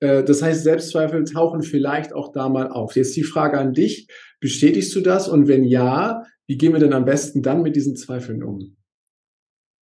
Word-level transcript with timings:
Äh, 0.00 0.24
das 0.24 0.42
heißt, 0.42 0.62
Selbstzweifel 0.62 1.24
tauchen 1.24 1.62
vielleicht 1.62 2.12
auch 2.12 2.32
da 2.32 2.48
mal 2.48 2.70
auf. 2.70 2.96
Jetzt 2.96 3.16
die 3.16 3.24
Frage 3.24 3.58
an 3.58 3.72
dich, 3.72 4.08
bestätigst 4.40 4.94
du 4.94 5.00
das? 5.00 5.28
Und 5.28 5.48
wenn 5.48 5.64
ja, 5.64 6.24
wie 6.46 6.56
gehen 6.56 6.72
wir 6.72 6.80
denn 6.80 6.92
am 6.92 7.04
besten 7.04 7.42
dann 7.42 7.62
mit 7.62 7.76
diesen 7.76 7.96
Zweifeln 7.96 8.42
um? 8.42 8.76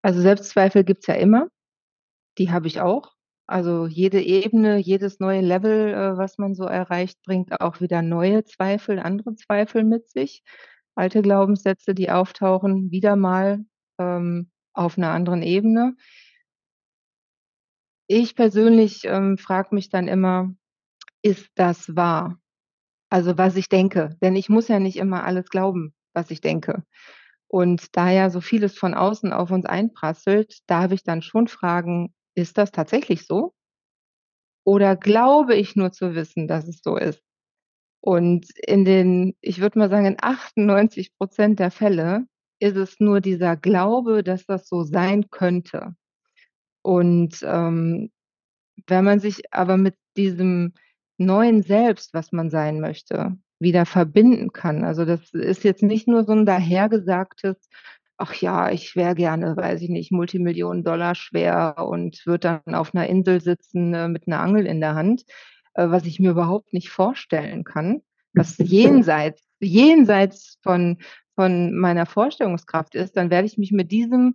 Also 0.03 0.21
Selbstzweifel 0.21 0.85
gibt's 0.85 1.07
ja 1.07 1.15
immer. 1.15 1.49
Die 2.39 2.51
habe 2.51 2.67
ich 2.67 2.81
auch. 2.81 3.13
Also 3.47 3.87
jede 3.87 4.23
Ebene, 4.23 4.79
jedes 4.79 5.21
neue 5.21 5.41
Level, 5.41 5.89
äh, 5.89 6.17
was 6.17 6.39
man 6.39 6.55
so 6.55 6.65
erreicht, 6.65 7.19
bringt 7.25 7.61
auch 7.61 7.81
wieder 7.81 8.01
neue 8.03 8.45
Zweifel, 8.45 8.99
andere 8.99 9.35
Zweifel 9.35 9.85
mit 9.85 10.09
sich. 10.09 10.43
Alte 10.95 11.23
Glaubenssätze, 11.23 11.95
die 11.95 12.11
auftauchen, 12.11 12.91
wieder 12.91 13.17
mal 13.17 13.65
ähm, 13.99 14.51
auf 14.73 14.97
einer 14.97 15.11
anderen 15.11 15.43
Ebene. 15.43 15.97
Ich 18.15 18.37
persönlich 18.37 19.05
ähm, 19.07 19.39
frage 19.39 19.75
mich 19.75 19.89
dann 19.89 20.07
immer, 20.07 20.55
ist 21.23 21.49
das 21.55 21.97
wahr? 21.97 22.39
Also 23.09 23.39
was 23.39 23.57
ich 23.57 23.71
denke. 23.71 24.19
Denn 24.21 24.37
ich 24.37 24.51
muss 24.51 24.69
ja 24.69 24.81
nicht 24.81 24.99
immer 24.99 25.25
alles 25.25 25.49
glauben, 25.49 25.95
was 26.13 26.31
ich 26.31 26.43
denke. 26.43 26.85
Und 27.49 27.97
da 27.97 28.11
ja 28.11 28.29
so 28.29 28.43
vieles 28.43 28.77
von 28.77 28.93
außen 28.93 29.33
auf 29.33 29.51
uns 29.51 29.65
einprasselt, 29.65 30.59
darf 30.67 30.93
ich 30.93 31.05
dann 31.05 31.23
schon 31.23 31.49
fragen, 31.49 32.13
ist 32.35 32.59
das 32.59 32.71
tatsächlich 32.71 33.27
so? 33.27 33.55
Oder 34.67 34.95
glaube 34.95 35.55
ich 35.55 35.75
nur 35.75 35.91
zu 35.91 36.15
wissen, 36.15 36.49
dass 36.49 36.69
es 36.69 36.83
so 36.85 36.99
ist? 36.99 37.23
Und 38.03 38.47
in 38.59 38.85
den, 38.85 39.37
ich 39.41 39.63
würde 39.63 39.79
mal 39.79 39.89
sagen, 39.89 40.05
in 40.05 40.19
98 40.21 41.17
Prozent 41.17 41.61
der 41.61 41.71
Fälle 41.71 42.27
ist 42.59 42.77
es 42.77 43.01
nur 43.01 43.23
dieser 43.23 43.57
Glaube, 43.57 44.23
dass 44.23 44.45
das 44.45 44.69
so 44.69 44.83
sein 44.83 45.31
könnte. 45.31 45.97
Und 46.83 47.43
ähm, 47.43 48.11
wenn 48.87 49.05
man 49.05 49.21
sich 49.21 49.53
aber 49.53 49.77
mit 49.77 49.95
diesem 50.17 50.75
neuen 51.19 51.63
Selbst, 51.63 52.15
was 52.15 52.33
man 52.33 52.51
sein 52.51 52.81
möchte, 52.81 53.37
wieder 53.61 53.87
verbinden 53.87 54.53
kann. 54.53 54.85
Also 54.85 55.05
das 55.05 55.33
ist 55.33 55.65
jetzt 55.65 55.83
nicht 55.83 56.09
nur 56.09 56.25
so 56.25 56.33
ein 56.33 56.47
dahergesagtes, 56.47 57.57
ach 58.17 58.35
ja, 58.35 58.71
ich 58.71 58.97
wäre 58.97 59.15
gerne, 59.15 59.57
weiß 59.57 59.83
ich 59.83 59.89
nicht, 59.89 60.13
Multimillionen 60.13 60.85
Dollar 60.85 61.15
schwer 61.15 61.77
und 61.79 62.27
würde 62.27 62.61
dann 62.65 62.75
auf 62.75 62.95
einer 62.95 63.07
Insel 63.09 63.41
sitzen 63.41 63.95
äh, 63.95 64.09
mit 64.09 64.27
einer 64.27 64.41
Angel 64.41 64.67
in 64.67 64.81
der 64.81 64.95
Hand, 64.95 65.23
äh, 65.75 65.89
was 65.89 66.05
ich 66.05 66.21
mir 66.21 66.31
überhaupt 66.31 66.73
nicht 66.73 66.91
vorstellen 66.91 67.65
kann, 67.65 68.03
was 68.35 68.59
jenseits, 68.59 69.43
jenseits 69.61 70.59
von, 70.63 70.99
von 71.35 71.75
meiner 71.75 72.07
Vorstellungskraft 72.07 72.95
ist, 72.95 73.17
dann 73.17 73.31
werde 73.31 73.47
ich 73.47 73.59
mich 73.59 73.73
mit 73.73 73.91
diesem 73.91 74.35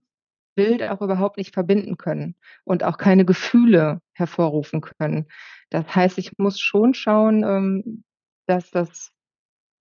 Bild 0.57 0.83
auch 0.83 1.01
überhaupt 1.01 1.37
nicht 1.37 1.53
verbinden 1.53 1.97
können 1.97 2.35
und 2.65 2.83
auch 2.83 2.97
keine 2.97 3.23
Gefühle 3.23 4.01
hervorrufen 4.13 4.81
können. 4.81 5.27
Das 5.69 5.95
heißt, 5.95 6.17
ich 6.17 6.37
muss 6.37 6.59
schon 6.59 6.93
schauen, 6.95 7.43
ähm, 7.43 8.03
dass 8.47 8.71
das 8.71 9.13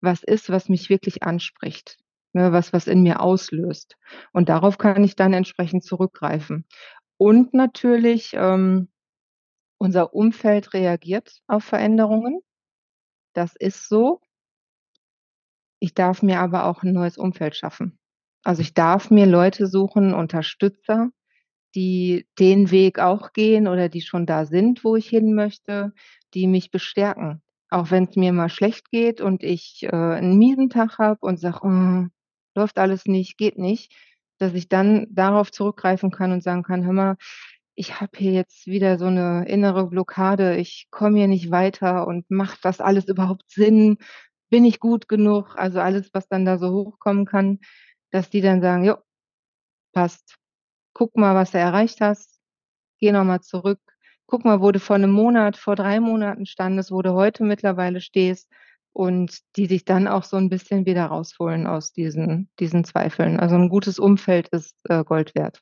was 0.03 0.23
ist, 0.23 0.51
was 0.51 0.69
mich 0.69 0.91
wirklich 0.91 1.23
anspricht, 1.23 1.99
ne, 2.35 2.53
was, 2.53 2.73
was 2.73 2.87
in 2.87 3.03
mir 3.03 3.21
auslöst. 3.21 3.97
Und 4.33 4.49
darauf 4.49 4.79
kann 4.79 5.03
ich 5.03 5.17
dann 5.17 5.33
entsprechend 5.33 5.83
zurückgreifen. 5.83 6.67
Und 7.17 7.55
natürlich, 7.55 8.35
ähm, 8.35 8.89
unser 9.79 10.15
Umfeld 10.15 10.75
reagiert 10.75 11.41
auf 11.47 11.65
Veränderungen. 11.65 12.41
Das 13.33 13.57
ist 13.57 13.89
so. 13.89 14.21
Ich 15.81 15.95
darf 15.95 16.23
mir 16.23 16.41
aber 16.41 16.65
auch 16.65 16.83
ein 16.83 16.93
neues 16.93 17.19
Umfeld 17.19 17.57
schaffen. 17.57 17.99
Also 18.47 18.63
ich 18.63 18.75
darf 18.75 19.11
mir 19.11 19.27
Leute 19.27 19.67
suchen, 19.67 20.15
Unterstützer, 20.15 21.11
die 21.75 22.29
den 22.39 22.71
Weg 22.71 23.01
auch 23.01 23.33
gehen 23.33 23.67
oder 23.67 23.89
die 23.89 24.03
schon 24.03 24.25
da 24.25 24.47
sind, 24.47 24.85
wo 24.85 24.95
ich 24.95 25.09
hin 25.09 25.35
möchte, 25.35 25.93
die 26.33 26.47
mich 26.47 26.71
bestärken. 26.71 27.43
Auch 27.71 27.91
wenn 27.91 28.05
es 28.05 28.15
mir 28.15 28.33
mal 28.33 28.49
schlecht 28.49 28.93
geht 28.93 29.21
und 29.21 29.43
ich 29.43 29.83
äh, 29.83 29.89
einen 29.89 30.39
miesen 30.39 30.71
Tag 30.71 30.99
habe 30.99 31.19
und 31.23 31.41
sage, 31.41 31.59
oh, 31.63 32.07
läuft 32.55 32.79
alles 32.79 33.07
nicht, 33.07 33.37
geht 33.37 33.59
nicht, 33.59 33.93
dass 34.39 34.55
ich 34.55 34.69
dann 34.69 35.09
darauf 35.11 35.51
zurückgreifen 35.51 36.13
kann 36.13 36.31
und 36.31 36.45
sagen 36.45 36.63
kann, 36.63 36.85
hör 36.85 36.93
mal, 36.93 37.17
ich 37.75 38.01
habe 38.01 38.13
hier 38.17 38.31
jetzt 38.31 38.69
wieder 38.69 38.97
so 38.97 39.07
eine 39.07 39.45
innere 39.49 39.89
Blockade, 39.89 40.57
ich 40.57 40.87
komme 40.93 41.19
hier 41.19 41.29
nicht 41.29 41.51
weiter 41.51 42.07
und 42.07 42.31
macht 42.31 42.65
das 42.65 42.81
alles 42.81 43.09
überhaupt 43.09 43.51
Sinn? 43.51 43.99
Bin 44.51 44.65
ich 44.65 44.79
gut 44.79 45.09
genug? 45.09 45.57
Also 45.57 45.81
alles, 45.81 46.11
was 46.13 46.29
dann 46.29 46.45
da 46.45 46.59
so 46.59 46.71
hochkommen 46.71 47.27
kann, 47.27 47.59
dass 48.11 48.31
die 48.31 48.41
dann 48.41 48.61
sagen, 48.61 48.85
jo, 48.85 48.97
passt. 49.93 50.37
Guck 50.93 51.17
mal, 51.17 51.35
was 51.35 51.53
du 51.53 51.59
erreicht 51.59 52.01
hast. 52.01 52.41
Geh 53.01 53.13
nochmal 53.13 53.41
zurück. 53.41 53.81
Guck 54.27 54.45
mal, 54.45 54.61
wo 54.61 54.73
du 54.73 54.81
vor 54.81 54.97
einem 54.97 55.13
Monat, 55.13 55.57
vor 55.57 55.77
drei 55.77 56.01
Monaten 56.01 56.47
standest, 56.47 56.91
wo 56.91 57.03
du 57.03 57.13
heute 57.13 57.45
mittlerweile 57.45 58.01
stehst 58.01 58.51
und 58.93 59.41
die 59.57 59.67
sich 59.67 59.85
dann 59.85 60.09
auch 60.09 60.25
so 60.25 60.37
ein 60.37 60.49
bisschen 60.49 60.87
wieder 60.87 61.05
rausholen 61.05 61.67
aus 61.67 61.93
diesen, 61.93 62.49
diesen 62.59 62.85
Zweifeln. 62.85 63.39
Also 63.39 63.55
ein 63.55 63.69
gutes 63.69 63.99
Umfeld 63.99 64.49
ist 64.49 64.75
äh, 64.85 65.05
Gold 65.05 65.35
wert. 65.35 65.61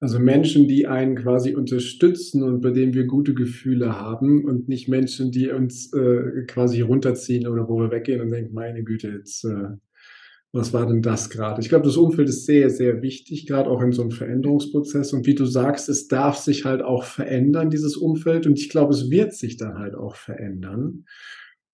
Also 0.00 0.18
Menschen, 0.18 0.66
die 0.66 0.86
einen 0.86 1.14
quasi 1.14 1.54
unterstützen 1.54 2.42
und 2.42 2.62
bei 2.62 2.70
denen 2.70 2.94
wir 2.94 3.04
gute 3.04 3.34
Gefühle 3.34 4.00
haben 4.00 4.46
und 4.46 4.66
nicht 4.66 4.88
Menschen, 4.88 5.30
die 5.30 5.50
uns 5.50 5.92
äh, 5.92 6.44
quasi 6.46 6.80
runterziehen 6.80 7.46
oder 7.46 7.68
wo 7.68 7.78
wir 7.78 7.90
weggehen 7.90 8.22
und 8.22 8.30
denken, 8.30 8.54
meine 8.54 8.82
Güte, 8.82 9.08
jetzt 9.08 9.44
äh, 9.44 9.76
was 10.52 10.72
war 10.72 10.86
denn 10.86 11.00
das 11.00 11.30
gerade? 11.30 11.60
Ich 11.60 11.68
glaube, 11.68 11.84
das 11.84 11.96
Umfeld 11.96 12.28
ist 12.28 12.44
sehr, 12.44 12.70
sehr 12.70 13.02
wichtig, 13.02 13.46
gerade 13.46 13.70
auch 13.70 13.80
in 13.82 13.92
so 13.92 14.02
einem 14.02 14.10
Veränderungsprozess. 14.10 15.12
Und 15.12 15.26
wie 15.26 15.36
du 15.36 15.44
sagst, 15.44 15.88
es 15.88 16.08
darf 16.08 16.36
sich 16.36 16.64
halt 16.64 16.82
auch 16.82 17.04
verändern, 17.04 17.70
dieses 17.70 17.96
Umfeld. 17.96 18.46
Und 18.46 18.58
ich 18.58 18.68
glaube, 18.68 18.92
es 18.92 19.10
wird 19.10 19.32
sich 19.32 19.56
dann 19.56 19.78
halt 19.78 19.94
auch 19.94 20.16
verändern, 20.16 21.04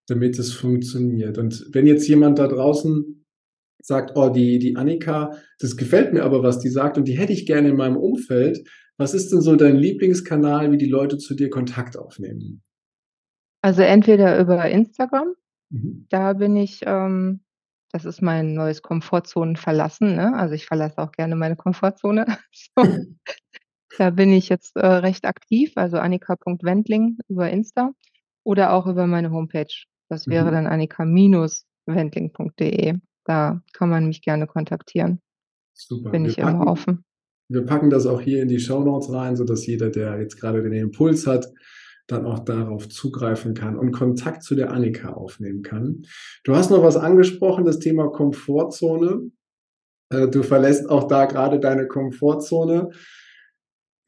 damit 0.09 0.38
es 0.38 0.53
funktioniert. 0.53 1.38
Und 1.38 1.66
wenn 1.72 1.87
jetzt 1.87 2.06
jemand 2.06 2.38
da 2.38 2.48
draußen 2.48 3.25
sagt, 3.81 4.12
oh, 4.14 4.28
die, 4.28 4.59
die 4.59 4.76
Annika, 4.76 5.37
das 5.58 5.76
gefällt 5.76 6.12
mir 6.12 6.25
aber, 6.25 6.43
was 6.43 6.58
die 6.58 6.69
sagt 6.69 6.98
und 6.98 7.06
die 7.06 7.16
hätte 7.19 7.32
ich 7.32 7.47
gerne 7.47 7.70
in 7.70 7.76
meinem 7.76 7.97
Umfeld. 7.97 8.69
Was 8.98 9.14
ist 9.14 9.31
denn 9.31 9.41
so 9.41 9.56
dein 9.56 9.76
Lieblingskanal, 9.76 10.72
wie 10.72 10.78
die 10.78 10.88
Leute 10.88 11.19
zu 11.19 11.34
dir 11.34 11.50
Kontakt 11.50 11.97
aufnehmen? 11.97 12.62
Also 13.62 13.82
entweder 13.82 14.38
über 14.41 14.69
Instagram, 14.69 15.34
mhm. 15.70 16.06
da 16.08 16.32
bin 16.34 16.56
ich 16.56 16.81
ähm, 16.84 17.41
das 17.97 18.05
ist 18.05 18.23
mein 18.23 18.55
neues 18.55 18.83
Komfortzonen 18.83 19.57
verlassen, 19.57 20.15
ne? 20.17 20.34
Also, 20.37 20.55
ich 20.55 20.67
verlasse 20.67 20.99
auch 20.99 21.12
gerne 21.12 21.37
meine 21.37 21.57
Komfortzone. 21.57 22.27
Da 23.99 24.11
bin 24.11 24.31
ich 24.33 24.51
jetzt, 24.51 24.77
äh, 24.77 24.87
recht 24.87 25.25
aktiv, 25.25 25.73
also 25.77 25.97
annika.wendling 25.97 27.17
über 27.29 27.49
Insta 27.51 27.93
oder 28.45 28.73
auch 28.73 28.87
über 28.87 29.06
meine 29.06 29.31
Homepage. 29.31 29.73
Das 30.09 30.27
wäre 30.27 30.51
mhm. 30.51 30.53
dann 30.53 30.67
annika-wendling.de. 30.67 32.95
Da 33.25 33.62
kann 33.73 33.89
man 33.89 34.06
mich 34.06 34.21
gerne 34.23 34.47
kontaktieren. 34.47 35.23
Super. 35.73 36.11
Bin 36.11 36.25
wir 36.25 36.31
ich 36.31 36.37
packen, 36.37 36.61
immer 36.61 36.71
offen. 36.71 37.03
Wir 37.49 37.65
packen 37.65 37.89
das 37.91 38.06
auch 38.06 38.21
hier 38.21 38.43
in 38.43 38.49
die 38.49 38.61
Show 38.61 38.85
Notes 38.85 39.12
rein, 39.12 39.37
sodass 39.37 39.67
jeder, 39.67 39.91
der 39.91 40.21
jetzt 40.21 40.39
gerade 40.39 40.62
den 40.62 40.73
Impuls 40.73 41.27
hat, 41.27 41.49
dann 42.06 42.25
auch 42.27 42.41
darauf 42.41 42.89
zugreifen 42.89 43.55
kann 43.55 43.77
und 43.77 43.93
Kontakt 43.93 44.43
zu 44.43 44.55
der 44.55 44.72
Annika 44.72 45.12
aufnehmen 45.12 45.62
kann. 45.62 46.03
Du 46.44 46.55
hast 46.55 46.71
noch 46.71 46.83
was 46.83 46.97
angesprochen, 46.97 47.65
das 47.65 47.78
Thema 47.78 48.09
Komfortzone. 48.09 49.31
Äh, 50.11 50.28
du 50.28 50.43
verlässt 50.43 50.89
auch 50.89 51.09
da 51.09 51.25
gerade 51.25 51.59
deine 51.59 51.87
Komfortzone. 51.89 52.91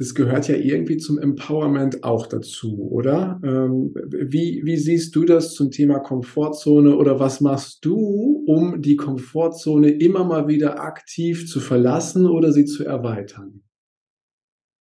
Das 0.00 0.14
gehört 0.14 0.46
ja 0.46 0.54
irgendwie 0.54 0.96
zum 0.96 1.18
Empowerment 1.18 2.04
auch 2.04 2.28
dazu, 2.28 2.88
oder? 2.88 3.40
Ähm, 3.42 3.92
wie, 4.06 4.60
wie 4.64 4.76
siehst 4.76 5.16
du 5.16 5.24
das 5.24 5.54
zum 5.54 5.72
Thema 5.72 5.98
Komfortzone 5.98 6.96
oder 6.96 7.18
was 7.18 7.40
machst 7.40 7.84
du, 7.84 8.44
um 8.46 8.80
die 8.80 8.94
Komfortzone 8.94 9.90
immer 9.90 10.22
mal 10.22 10.46
wieder 10.46 10.80
aktiv 10.80 11.48
zu 11.48 11.58
verlassen 11.58 12.26
oder 12.26 12.52
sie 12.52 12.64
zu 12.64 12.84
erweitern? 12.84 13.64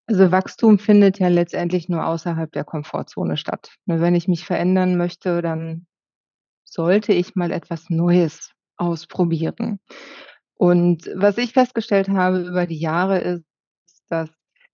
Also 0.07 0.31
Wachstum 0.31 0.79
findet 0.79 1.19
ja 1.19 1.27
letztendlich 1.27 1.89
nur 1.89 2.05
außerhalb 2.05 2.49
der 2.53 2.63
Komfortzone 2.63 3.35
statt. 3.35 3.75
Nur 3.85 3.99
wenn 3.99 4.15
ich 4.15 4.29
mich 4.29 4.45
verändern 4.45 4.95
möchte, 4.95 5.41
dann 5.41 5.85
sollte 6.63 7.11
ich 7.13 7.35
mal 7.35 7.51
etwas 7.51 7.89
Neues 7.89 8.51
ausprobieren. 8.77 9.79
Und 10.55 11.11
was 11.13 11.37
ich 11.37 11.53
festgestellt 11.53 12.07
habe 12.09 12.39
über 12.39 12.65
die 12.65 12.79
Jahre 12.79 13.19
ist, 13.19 13.45
dass 14.09 14.29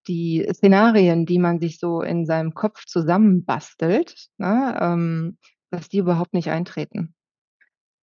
die 0.07 0.47
Szenarien, 0.53 1.25
die 1.25 1.39
man 1.39 1.59
sich 1.59 1.79
so 1.79 2.01
in 2.01 2.25
seinem 2.25 2.53
Kopf 2.53 2.85
zusammenbastelt, 2.85 4.27
ne, 4.37 4.77
ähm, 4.79 5.37
dass 5.71 5.89
die 5.89 5.97
überhaupt 5.97 6.33
nicht 6.33 6.49
eintreten. 6.49 7.15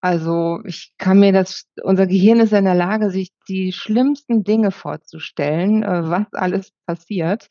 Also, 0.03 0.61
ich 0.65 0.93
kann 0.97 1.19
mir 1.19 1.33
das 1.33 1.65
unser 1.83 2.07
Gehirn 2.07 2.39
ist 2.39 2.53
in 2.53 2.63
der 2.63 2.75
Lage, 2.75 3.09
sich 3.11 3.31
die 3.49 3.73
schlimmsten 3.73 4.43
Dinge 4.45 4.71
vorzustellen, 4.71 5.83
äh, 5.83 6.09
was 6.09 6.25
alles 6.33 6.71
passiert. 6.85 7.47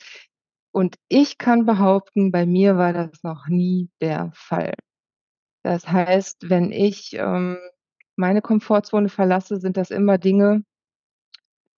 Und 0.73 0.97
ich 1.09 1.37
kann 1.39 1.67
behaupten, 1.67 2.33
bei 2.33 2.47
mir 2.47 2.77
war 2.79 2.93
das 2.95 3.23
noch 3.23 3.49
nie 3.49 3.91
der 4.01 4.31
Fall. 4.35 4.73
Das 5.65 5.89
heißt, 5.89 6.51
wenn 6.51 6.73
ich, 6.73 7.15
ähm, 7.15 7.59
meine 8.17 8.43
Komfortzone 8.43 9.09
verlasse, 9.11 9.59
sind 9.61 9.77
das 9.79 9.91
immer 9.91 10.19
Dinge, 10.19 10.65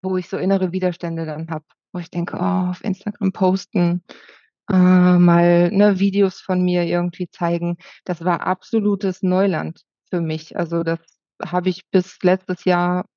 wo 0.03 0.17
ich 0.17 0.29
so 0.29 0.37
innere 0.37 0.71
Widerstände 0.71 1.25
dann 1.25 1.49
habe, 1.49 1.65
wo 1.93 1.99
ich 1.99 2.09
denke: 2.11 2.37
„Oh, 2.39 2.69
auf 2.71 2.83
Instagram 2.83 3.31
posten, 3.33 4.03
äh, 4.71 4.75
mal, 4.75 5.71
ne, 5.71 5.99
Videos 5.99 6.41
von 6.41 6.61
mir 6.63 6.83
irgendwie 6.85 7.29
zeigen. 7.29 7.77
Das 8.05 8.25
war 8.25 8.41
absolutes 8.47 9.23
Neuland 9.23 9.81
für 10.11 10.21
mich. 10.21 10.57
Also, 10.57 10.83
das 10.83 10.99
habe 11.43 11.69
ich 11.69 11.89
bis 11.91 12.19
letztes 12.23 12.65
Jahr 12.65 13.07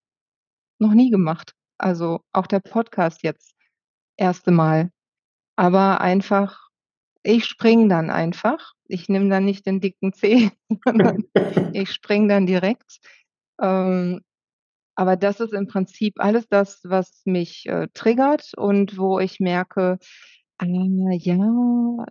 noch 0.80 0.94
nie 0.94 1.10
gemacht. 1.10 1.54
Also, 1.78 2.20
auch 2.32 2.46
der 2.48 2.60
Podcast 2.60 3.22
jetzt, 3.24 3.54
erste 4.16 4.52
Mal. 4.52 4.90
Aber 5.56 6.00
einfach 6.00 6.64
ich 7.24 7.46
springe 7.46 7.88
dann 7.88 8.10
einfach. 8.10 8.72
Ich 8.86 9.08
nehme 9.08 9.30
dann 9.30 9.44
nicht 9.46 9.66
den 9.66 9.80
dicken 9.80 10.12
Zeh, 10.12 10.50
sondern 10.84 11.24
ich 11.72 11.90
springe 11.90 12.28
dann 12.28 12.46
direkt. 12.46 13.00
Ähm, 13.60 14.20
aber 14.96 15.16
das 15.16 15.40
ist 15.40 15.52
im 15.54 15.66
Prinzip 15.66 16.14
alles 16.18 16.48
das, 16.48 16.80
was 16.84 17.22
mich, 17.24 17.66
äh, 17.66 17.88
triggert 17.94 18.52
und 18.56 18.98
wo 18.98 19.18
ich 19.18 19.40
merke: 19.40 19.98
„Ah 20.58 20.66
ja, 20.66 21.36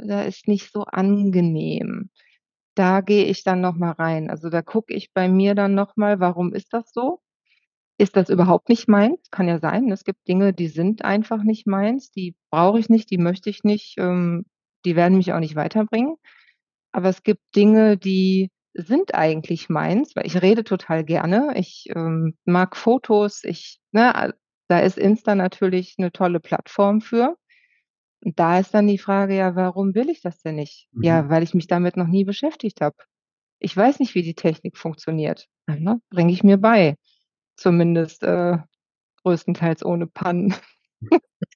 da 0.05 0.23
ist 0.23 0.47
nicht 0.47 0.71
so 0.71 0.83
angenehm.“ 0.85 2.09
Da 2.77 3.01
gehe 3.01 3.25
ich 3.25 3.43
dann 3.43 3.61
noch 3.61 3.75
mal 3.75 3.91
rein. 3.91 4.29
Also, 4.29 4.49
da 4.49 4.61
gucke 4.61 4.93
ich 4.93 5.13
bei 5.13 5.29
mir 5.29 5.53
dann 5.55 5.75
noch 5.75 5.95
mal, 5.95 6.19
warum 6.19 6.53
ist 6.53 6.73
das 6.73 6.91
so? 6.91 7.19
Ist 7.99 8.17
das 8.17 8.29
überhaupt 8.29 8.69
nicht 8.69 8.87
meins? 8.89 9.19
Kann 9.31 9.47
ja 9.49 9.59
sein? 9.59 9.91
Es 9.91 10.03
gibt 10.05 10.27
Dinge, 10.27 10.53
die 10.53 10.67
sind 10.69 11.03
einfach 11.05 11.43
nicht 11.43 11.67
meins, 11.67 12.11
die 12.11 12.35
brauche 12.51 12.79
ich 12.79 12.89
nicht, 12.89 13.11
die 13.11 13.17
möchte 13.19 13.49
ich 13.49 13.63
nicht, 13.63 13.95
ähm, 13.99 14.45
die 14.85 14.95
werden 14.95 15.17
mich 15.17 15.33
auch 15.33 15.39
nicht 15.39 15.55
weiterbringen. 15.55 16.15
Aber 16.93 17.09
es 17.09 17.23
gibt 17.23 17.41
Dinge, 17.55 17.97
die 17.97 18.51
sind 18.75 19.15
eigentlich 19.15 19.69
meins, 19.69 20.15
weil 20.15 20.25
ich 20.27 20.41
rede 20.41 20.63
total 20.65 21.03
gerne. 21.05 21.53
Ich, 21.57 21.87
ähm, 21.95 22.37
mag 22.45 22.77
Fotos, 22.77 23.43
ich 23.45 23.79
ne, 23.93 24.33
da 24.69 24.79
ist 24.79 24.97
Insta 24.99 25.35
natürlich 25.35 25.95
'ne 25.99 26.11
tolle 26.13 26.39
Plattform 26.41 27.01
für. 27.01 27.37
Und 28.23 28.39
da 28.39 28.59
ist 28.59 28.73
dann 28.73 28.87
die 28.87 28.97
Frage: 28.97 29.35
„Ja, 29.35 29.55
warum 29.55 29.95
will 29.95 30.09
ich 30.09 30.21
das 30.21 30.39
denn 30.41 30.55
nicht?“ 30.55 30.87
Mhm. 30.93 31.03
Ja, 31.05 31.29
weil 31.29 31.43
ich 31.43 31.53
mich 31.53 31.67
damit 31.67 31.97
noch 31.97 32.07
nie 32.07 32.23
beschäftigt 32.25 32.81
habe. 32.81 32.95
Ich 33.59 33.75
weiß 33.77 33.99
nicht, 33.99 34.15
wie 34.15 34.23
die 34.23 34.35
Technik 34.35 34.77
funktioniert. 34.77 35.47
Ne, 35.67 36.01
bringe 36.09 36.33
ich 36.33 36.43
mir 36.43 36.57
bei. 36.57 36.97
Zumindest, 37.57 38.23
äh, 38.23 38.57
größtenteils 39.23 39.85
ohne 39.85 40.07
Pannen. 40.07 40.55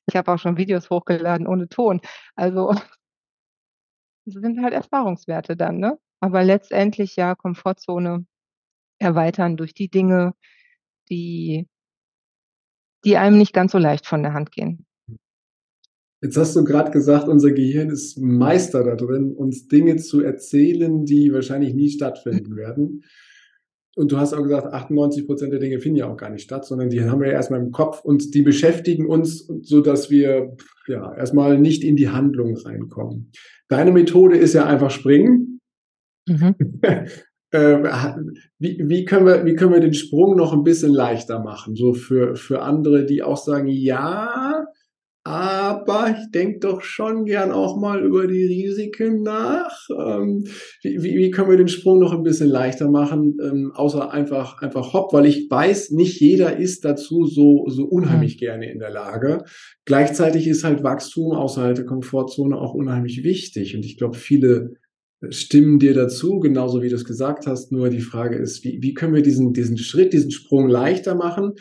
Ich 0.08 0.16
habe 0.16 0.34
auch 0.34 0.40
schon 0.40 0.58
Videos 0.58 0.90
hochgeladen 0.90 1.48
ohne 1.48 1.70
Ton. 1.70 2.02
Also 2.36 2.74
sind 4.26 4.62
halt 4.64 4.74
Erfahrungswerte 4.74 5.56
dann, 5.58 5.78
ne? 5.80 5.98
Aber 6.20 6.44
letztendlich 6.44 7.16
ja, 7.16 7.36
Komfortzone 7.36 8.26
erweitern 9.00 9.58
durch 9.58 9.74
die 9.76 9.90
Dinge, 9.90 10.34
die 11.10 11.68
die 13.06 13.18
einem 13.18 13.38
nicht 13.38 13.54
ganz 13.54 13.72
so 13.72 13.78
leicht 13.78 14.06
von 14.08 14.24
der 14.24 14.34
Hand 14.34 14.52
gehen. 14.52 14.86
Jetzt 16.24 16.36
hast 16.38 16.56
du 16.56 16.64
grad 16.64 16.92
gesagt, 16.92 17.28
unser 17.28 17.52
Gehirn 17.52 17.90
ist 17.92 18.18
Meister 18.20 18.84
da 18.84 18.96
drin, 18.96 19.34
uns 19.34 19.68
Dinge 19.68 19.98
zu 19.98 20.22
erzählen, 20.22 21.06
die 21.06 21.32
wahrscheinlich 21.32 21.76
nie 21.76 21.90
stattfinden 21.90 22.56
werden. 22.56 23.04
Und 23.96 24.12
du 24.12 24.18
hast 24.18 24.34
auch 24.34 24.44
gesagt, 24.44 24.74
98 24.74 25.28
% 25.28 25.52
der 25.52 25.60
Dinge 25.60 25.80
finden 25.80 25.98
ja 25.98 26.08
auch 26.12 26.18
gar 26.18 26.30
nicht 26.30 26.44
statt, 26.44 26.66
sondern 26.66 26.90
die 26.90 27.04
haben 27.04 27.20
wir 27.20 27.28
ja 27.28 27.34
erst 27.34 27.52
mal 27.52 27.60
im 27.60 27.72
Kopf 27.72 28.04
und 28.04 28.34
die 28.36 28.44
beschäftigen 28.44 29.08
uns, 29.08 29.48
sodass 29.64 30.10
wir, 30.12 30.56
ja, 30.88 31.16
erst 31.16 31.34
mal 31.34 31.58
nicht 31.60 31.84
in 31.84 31.96
die 31.96 32.10
Handlung 32.10 32.56
reinkommen. 32.58 33.32
Deine 33.70 33.92
Methode 33.92 34.38
ist 34.38 34.54
ja 34.54 34.66
einfach 34.66 34.92
springen. 34.92 35.60
Mhm. 36.28 36.56
Ha 37.54 38.18
wie 38.60 38.84
wie 38.88 39.06
können 39.06 39.26
wir 39.26 39.46
wie 39.46 39.56
können 39.56 39.74
wir 39.74 39.80
den 39.80 39.94
Sprung 39.94 40.36
noch 40.36 40.54
'n 40.54 40.64
bisschen 40.64 40.94
leichter 40.94 41.40
machen, 41.40 41.76
so 41.76 41.94
für 41.94 42.36
für 42.36 42.62
andere, 42.64 43.06
die 43.06 43.24
auch 43.24 43.38
sagen: 43.38 43.68
„Ja, 43.68 44.57
aber 45.28 46.16
ich 46.18 46.32
denke 46.32 46.60
doch 46.60 46.82
schon 46.82 47.26
gern 47.26 47.52
auch 47.52 47.78
mal 47.78 48.04
über 48.04 48.28
die 48.28 48.46
Risiken 48.46 49.24
nach.“ 49.24 49.88
Ähm, 49.92 50.46
wie 50.84 51.02
wie 51.04 51.32
können 51.32 51.50
wir 51.50 51.58
den 51.58 51.68
Sprung 51.68 52.00
noch 52.00 52.14
'n 52.14 52.24
bisschen 52.24 52.50
leichter 52.50 52.90
machen, 52.90 53.38
ähm, 53.44 53.72
außer 53.76 54.12
einfach 54.14 54.62
einfach 54.62 54.94
hopp, 54.94 55.14
weil 55.14 55.26
ich 55.26 55.50
weiß, 55.50 55.92
nicht 55.92 56.20
jeder 56.22 56.58
ist 56.58 56.86
dazu 56.86 57.26
so 57.26 57.66
so 57.68 57.84
Mhm. 57.84 57.90
unheimlich 57.90 58.38
gerne 58.38 58.72
in 58.72 58.80
der 58.80 58.92
Lage. 58.92 59.44
Gleichzeitig 59.86 60.48
ist 60.48 60.64
halt 60.64 60.84
Wachstum 60.84 61.34
außerhalb 61.34 61.76
der 61.76 61.86
Komfortzone 61.86 62.56
auch 62.58 62.74
unheimlich 62.74 63.24
wichtig. 63.24 63.76
Und 63.76 63.86
ich 63.86 63.98
glaube, 63.98 64.18
viele, 64.18 64.74
äh, 65.22 65.32
stimmen 65.32 65.80
dir 65.80 65.94
dazu, 65.94 66.40
genauso 66.40 66.82
wie 66.82 66.90
du's 66.90 67.06
gesagt 67.06 67.48
hast. 67.48 67.72
Nur 67.72 67.90
die 67.90 68.02
Frage 68.02 68.38
ist, 68.38 68.64
wie 68.64 68.80
wie 68.82 68.94
können 68.94 69.14
wir 69.16 69.22
diesen 69.24 69.54
diesen 69.54 69.78
Schritt, 69.78 70.14
diesen 70.14 70.32
Sprung 70.32 70.70
leichter 70.70 71.16
machen? 71.16 71.54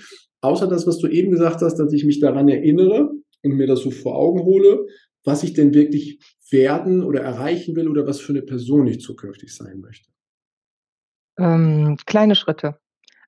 Außer 0.43 0.69
das, 0.69 0.87
was 0.87 0.99
du 0.99 1.09
eben 1.09 1.31
gesagt 1.33 1.63
hast, 1.63 1.77
dass 1.79 1.93
ich 1.93 2.05
mich 2.05 2.21
daran 2.21 2.49
erinnere 2.49 3.11
und 3.43 3.53
mir 3.57 3.67
das 3.67 3.81
so 3.83 3.91
vor 3.91 4.17
Augen 4.17 4.41
hole, 4.45 4.87
was 5.25 5.43
ich 5.45 5.55
denn 5.55 5.75
wirklich 5.75 6.21
werden 6.51 7.03
oder 7.05 7.21
erreichen 7.23 7.77
will 7.77 7.89
oder 7.89 8.07
was 8.07 8.21
für 8.21 8.33
'ne 8.33 8.43
Person 8.43 8.87
ich 8.89 9.01
zukünftig 9.01 9.55
sein 9.55 9.81
möchte. 9.81 10.07
Ähm, 11.39 11.97
kleine 12.07 12.35
Schritte. 12.35 12.79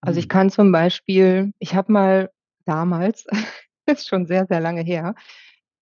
Also, 0.02 0.20
ich 0.20 0.26
Mhm. 0.26 0.30
kann 0.30 0.50
zum 0.50 0.72
Beispiel 0.72 1.52
ich 1.58 1.74
habe 1.74 1.92
mal 1.92 2.30
damals, 2.66 3.26
ist 3.86 4.08
schon 4.08 4.26
sehr, 4.26 4.46
sehr 4.48 4.60
lange 4.60 4.82
her, 4.82 5.14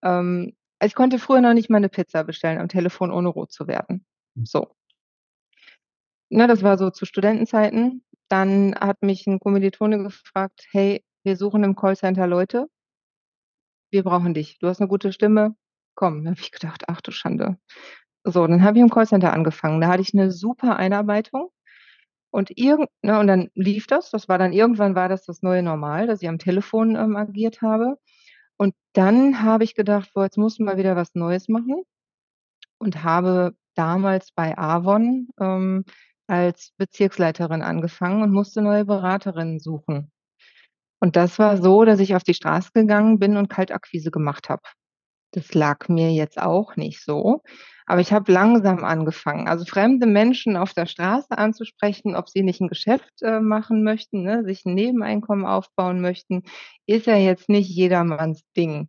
ähm 0.05 0.55
ich 0.83 0.95
konnte 0.95 1.19
früher 1.19 1.41
noch 1.43 1.55
nicht 1.55 1.71
mal 1.71 1.81
'ne 1.81 1.89
Pizza 1.91 2.25
bestellen 2.25 2.59
am 2.61 2.69
Telefon, 2.69 3.11
ohne 3.13 3.29
rot 3.31 3.53
zu 3.53 3.67
werden. 3.69 4.07
Hm. 4.37 4.47
So. 4.47 4.69
Ne, 6.33 6.47
das 6.49 6.63
war 6.63 6.77
so 6.77 6.91
zu 6.91 7.05
Studentenzeiten. 7.07 8.03
Dann 8.29 8.75
hat 8.75 9.03
mich 9.03 9.27
'n 9.27 9.39
Kommilitone 9.39 9.99
gefragt: 10.03 10.67
„Hey, 10.73 11.05
wir 11.23 11.37
suchen 11.37 11.63
im 11.63 11.77
Callcenter 11.77 12.27
Leute“ 12.27 12.67
„wir 13.97 14.05
brauchen 14.05 14.35
dich. 14.35 14.59
Du 14.61 14.69
hast 14.69 14.81
'ne 14.81 14.89
gute 14.89 15.13
Stimme. 15.13 15.57
Komm.“ 15.97 16.25
Da 16.25 16.31
habe 16.33 16.41
ich 16.41 16.53
gedacht: 16.53 16.85
„Ach 16.89 17.01
du 17.03 17.13
Schande.“ 17.13 17.59
So, 18.25 18.47
dann 18.47 18.63
habe 18.65 18.79
ich 18.79 18.83
im 18.85 18.91
Callcenter 18.91 19.33
angefangen. 19.35 19.81
Da 19.83 19.89
hatte 19.89 20.03
ich 20.03 20.15
'ne 20.15 20.31
super 20.33 20.77
Einarbeitung 20.79 21.51
und 22.33 22.51
irgend 22.59 22.89
ne, 23.03 23.19
und 23.21 23.27
dann 23.29 23.51
lief 23.55 23.87
das. 23.89 24.11
Das 24.13 24.29
war 24.29 24.39
dann 24.39 24.53
irgendwann 24.55 24.95
war 24.97 25.09
das 25.11 25.25
das 25.27 25.43
neue 25.43 25.63
Normal, 25.65 26.07
dass 26.09 26.23
ich 26.23 26.29
am 26.31 26.39
Telefon, 26.41 26.97
ähm, 26.97 27.17
agiert 27.17 27.63
habe. 27.63 27.99
Und 28.59 28.75
dann 28.95 29.43
habe 29.45 29.65
ich 29.65 29.75
gedacht: 29.77 30.11
„Boah, 30.15 30.25
jetzt 30.25 30.39
musst 30.39 30.59
du 30.61 30.65
mal 30.65 30.79
wieder 30.79 30.97
was 30.97 31.15
Neues 31.17 31.49
machen“ 31.49 31.83
und 32.81 33.05
habe 33.05 33.55
damals 33.77 34.33
bei 34.33 34.57
Avon, 34.59 35.29
ähm, 35.41 35.85
als 36.29 36.73
Bezirksleiterin 36.79 37.63
angefangen 37.63 38.23
und 38.23 38.33
musste 38.33 38.63
neue 38.63 38.85
Beraterinnen 38.87 39.61
suchen. 39.61 40.11
Und 41.07 41.15
das 41.15 41.39
war 41.39 41.57
so, 41.63 41.85
dass 41.85 42.01
ich 42.01 42.17
auf 42.17 42.25
die 42.25 42.35
Straße 42.35 42.71
gegangen 42.75 43.21
bin 43.21 43.37
und 43.37 43.49
Kaltakquise 43.49 44.11
gemacht 44.11 44.49
habe. 44.49 44.63
Das 45.33 45.55
lag 45.55 45.89
mir 45.89 46.13
jetzt 46.13 46.41
auch 46.41 46.77
nicht 46.77 47.05
so, 47.05 47.43
aber 47.87 48.01
ich 48.01 48.13
habe 48.13 48.33
langsam 48.33 48.85
angefangen. 48.85 49.49
Also, 49.49 49.65
fremde 49.67 50.07
Menschen 50.07 50.57
auf 50.57 50.75
der 50.75 50.87
Straße 50.87 51.39
anzusprechen, 51.39 52.17
ob 52.17 52.29
sie 52.29 52.43
nicht 52.43 52.61
'n 52.61 52.69
Geschäft, 52.69 53.23
äh, 53.23 53.41
machen 53.41 53.85
möchten, 53.85 54.23
ne, 54.25 54.45
sich 54.45 54.65
'n 54.67 54.75
Nebeneinkommen 54.75 55.47
aufbauen 55.47 56.01
möchten, 56.01 56.43
ist 56.87 57.07
ja 57.07 57.17
jetzt 57.17 57.49
nicht 57.49 57.69
jedermanns 57.71 58.43
Ding. 58.57 58.89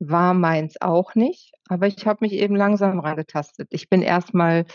War 0.00 0.34
meins 0.34 0.80
auch 0.80 1.14
nicht, 1.16 1.52
aber 1.68 1.86
ich 1.88 2.06
habe 2.06 2.18
mich 2.22 2.32
eben 2.34 2.56
langsam 2.56 3.00
rangetastet. 3.00 3.68
Ich 3.72 3.88
bin 3.90 4.02
erst 4.02 4.34
mal 4.34 4.66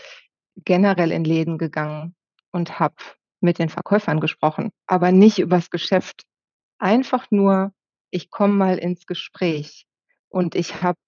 generell 0.64 1.12
in 1.12 1.24
Läden 1.24 1.58
gegangen 1.58 2.14
und 2.52 2.80
habe 2.80 2.96
mit 3.40 3.58
den 3.60 3.70
Verkäufern 3.70 4.20
gesprochen, 4.20 4.70
aber 4.88 5.12
nicht 5.12 5.38
übers 5.40 5.70
Geschäft. 5.70 6.22
Einfach 6.82 7.30
nur, 7.30 7.72
ich 8.10 8.28
komme 8.28 8.54
mal 8.54 8.76
ins 8.76 9.06
Gespräch. 9.06 9.86
Und 10.28 10.56
ich 10.56 10.82
habe 10.82 10.98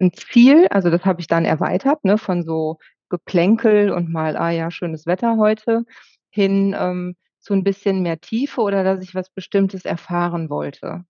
'n 0.00 0.14
Ziel, 0.14 0.66
also, 0.70 0.88
das 0.88 1.04
habe 1.04 1.20
ich 1.20 1.26
dann 1.26 1.44
erweitert, 1.44 2.04
ne, 2.04 2.16
von 2.16 2.42
so 2.42 2.78
Geplänkel 3.10 3.90
und 3.90 4.10
mal: 4.10 4.34
„Ah 4.38 4.48
ja, 4.50 4.70
schönes 4.70 5.04
Wetter 5.04 5.36
heute“, 5.36 5.84
hin, 6.30 6.74
ähm, 6.78 7.16
zu 7.38 7.52
'n 7.52 7.64
bisschen 7.64 8.00
mehr 8.02 8.18
Tiefe 8.22 8.62
oder 8.62 8.82
dass 8.82 9.02
ich 9.02 9.14
was 9.14 9.28
Bestimmtes 9.28 9.84
erfahren 9.84 10.48
wollte. 10.48 11.04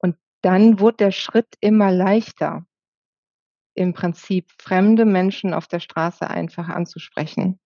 Und 0.00 0.16
dann 0.42 0.80
wurde 0.80 0.96
der 0.98 1.12
Schritt 1.12 1.46
immer 1.60 1.90
leichter 1.92 2.64
im 3.76 3.94
Prinzip 3.94 4.50
fremde 4.58 5.04
Menschen 5.06 5.54
auf 5.54 5.66
der 5.66 5.80
Straße 5.80 6.28
einfach 6.28 6.68
anzusprechen. 6.68 7.58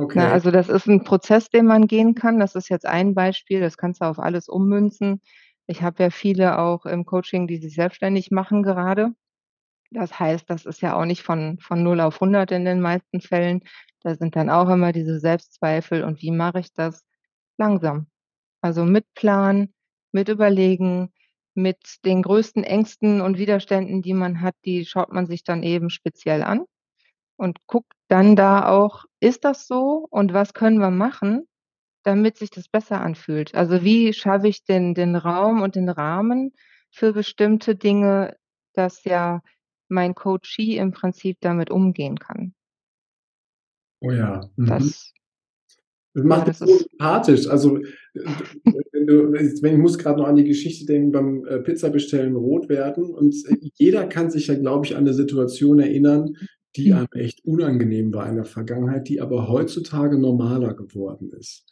Okay. 0.00 0.30
also, 0.30 0.50
das 0.50 0.68
ist 0.68 0.86
'n 0.88 1.04
Prozess, 1.04 1.50
den 1.50 1.66
man 1.66 1.86
gehen 1.86 2.14
kann. 2.14 2.38
Das 2.40 2.54
ist 2.54 2.68
jetzt 2.68 2.86
ein 2.86 3.14
Beispiel, 3.14 3.60
das 3.60 3.76
kannst 3.76 4.00
du 4.02 4.06
auf 4.06 4.18
alles 4.18 4.48
ummünzen. 4.48 5.20
Ich 5.66 5.82
habe 5.82 6.02
ja 6.04 6.10
viele 6.10 6.58
auch 6.58 6.86
im 6.86 7.04
Coaching, 7.06 7.46
die 7.46 7.58
sich 7.58 7.74
selbstständig 7.74 8.30
machen 8.30 8.62
gerade. 8.62 9.12
Das 9.92 10.18
heißt, 10.20 10.50
das 10.50 10.66
ist 10.66 10.82
ja 10.82 10.96
auch 10.96 11.06
nicht 11.06 11.22
von 11.22 11.58
von 11.60 11.82
0 11.82 12.00
auf 12.00 12.20
100 12.20 12.52
in 12.52 12.64
den 12.66 12.80
meisten 12.80 13.20
Fällen. 13.22 13.62
Da 14.02 14.16
sind 14.16 14.36
dann 14.36 14.50
auch 14.50 14.68
immer 14.70 14.92
diese 14.92 15.20
Selbstzweifel 15.20 16.04
und 16.04 16.22
wie 16.22 16.32
mache 16.32 16.60
ich 16.60 16.72
das? 16.74 17.04
Langsam. 17.58 18.08
Also, 18.62 18.84
mit 18.86 19.06
Plan, 19.14 19.72
mit 20.12 20.28
Überlegen, 20.30 21.12
mit 21.54 21.78
den 22.06 22.22
größten 22.22 22.64
Ängsten 22.64 23.20
und 23.22 23.38
Widerständen, 23.38 24.02
die 24.02 24.14
man 24.14 24.40
hat, 24.42 24.56
die 24.66 24.86
schaut 24.86 25.12
man 25.12 25.26
sich 25.26 25.44
dann 25.44 25.62
eben 25.64 25.90
speziell 25.90 26.42
an 26.44 26.64
und 27.36 27.58
guckt 27.66 27.92
dann 28.10 28.36
da 28.36 28.68
auch: 28.68 29.04
„Ist 29.20 29.44
das 29.46 29.66
so 29.68 30.06
und 30.10 30.34
was 30.34 30.54
können 30.54 30.78
wir 30.80 30.90
machen, 30.90 31.46
damit 32.04 32.38
sich 32.38 32.50
das 32.50 32.68
besser 32.68 33.00
anfühlt?“ 33.02 33.54
Also, 33.56 33.82
wie 33.84 34.12
schaffe 34.14 34.48
ich 34.48 34.64
den 34.64 34.94
den 34.94 35.16
Raum 35.16 35.62
und 35.62 35.76
den 35.76 35.88
Rahmen 35.90 36.52
für 36.92 37.12
bestimmte 37.14 37.76
Dinge, 37.76 38.36
dass 38.74 39.04
ja 39.04 39.42
mein 39.88 40.14
Coachee 40.16 40.78
im 40.78 40.92
Prinzip 40.92 41.38
damit 41.42 41.70
umgehen 41.70 42.18
kann. 42.18 42.54
Oh 44.02 44.10
ja, 44.12 44.48
mhm. 44.56 44.94
Das 44.94 45.12
Das 46.14 46.24
ja, 46.28 46.28
macht 46.28 46.46
mich 46.48 46.56
das 46.58 46.58
so 46.58 46.78
sympathisch. 46.78 47.46
Also, 47.48 47.78
äh, 47.78 47.84
wenn 48.92 49.06
du 49.06 49.34
ich 49.34 49.78
muss 49.78 49.98
grad 49.98 50.16
noch 50.18 50.26
an 50.26 50.36
die 50.36 50.44
Geschichte 50.44 50.86
denken 50.86 51.12
beim, 51.12 51.44
äh, 51.46 51.60
Pizzabestellen 51.60 52.34
rot 52.36 52.68
werden 52.68 53.04
und, 53.04 53.34
äh, 53.46 53.56
jeder 53.76 54.06
kann 54.06 54.30
sich 54.30 54.48
ja, 54.48 54.54
glaube 54.54 54.86
ich, 54.86 54.96
an 54.96 55.04
'ne 55.04 55.14
Situation 55.14 55.78
erinnern, 55.78 56.36
die 56.76 56.92
einem 56.92 57.08
echt 57.14 57.44
unangenehm 57.44 58.12
war 58.14 58.28
in 58.28 58.36
der 58.36 58.44
Vergangenheit, 58.44 59.08
die 59.08 59.20
aber 59.20 59.48
heutzutage 59.48 60.18
normaler 60.18 60.74
geworden 60.74 61.30
ist. 61.38 61.66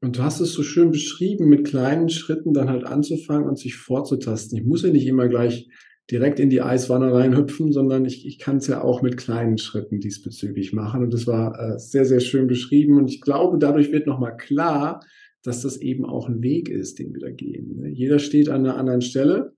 Und 0.00 0.18
du 0.18 0.22
hast 0.22 0.40
es 0.40 0.52
so 0.52 0.62
schön 0.62 0.90
beschrieben, 0.90 1.48
mit 1.48 1.64
kleinen 1.66 2.08
Schritten 2.10 2.52
dann 2.54 2.68
halt 2.70 2.84
anzufangen 2.84 3.48
und 3.48 3.58
sich 3.58 3.76
vorzutasten. 3.76 4.58
Ich 4.58 4.64
muss 4.64 4.82
ja 4.82 4.90
nicht 4.90 5.06
immer 5.06 5.28
gleich 5.28 5.68
direkt 6.10 6.40
in 6.40 6.50
die 6.50 6.60
Eiswanne 6.62 7.12
reinhüpfen, 7.14 7.72
sondern 7.72 8.04
ich 8.04 8.26
ich 8.26 8.38
kann's 8.38 8.66
ja 8.66 8.82
auch 8.82 9.02
mit 9.02 9.16
kleinen 9.16 9.58
Schritten 9.58 10.00
diesbezüglich 10.00 10.72
machen. 10.72 11.02
Und 11.04 11.14
das 11.14 11.26
war, 11.26 11.58
äh, 11.58 11.78
sehr, 11.78 12.04
sehr 12.04 12.20
schön 12.20 12.46
beschrieben. 12.48 12.98
Und 12.98 13.08
ich 13.08 13.20
glaube, 13.20 13.58
dadurch 13.58 13.92
wird 13.92 14.06
noch 14.08 14.18
mal 14.18 14.32
klar, 14.32 15.00
dass 15.44 15.62
das 15.62 15.76
eben 15.78 16.04
auch 16.04 16.28
'n 16.28 16.42
Weg 16.42 16.68
ist, 16.68 16.98
den 16.98 17.14
wir 17.14 17.20
da 17.20 17.30
gehen? 17.30 17.84
Jeder 17.94 18.18
steht 18.18 18.48
an 18.48 18.62
'ner 18.62 18.76
anderen 18.76 19.02
Stelle. 19.02 19.54